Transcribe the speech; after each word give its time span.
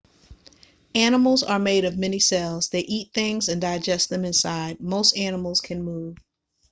animals 0.95 1.43
are 1.43 1.59
made 1.59 1.85
of 1.85 1.95
many 1.95 2.17
cells 2.17 2.69
they 2.69 2.79
eat 2.79 3.13
things 3.13 3.49
and 3.49 3.61
digest 3.61 4.09
them 4.09 4.25
inside 4.25 4.79
most 4.81 5.15
animals 5.15 5.61
can 5.61 5.83
move 5.83 6.17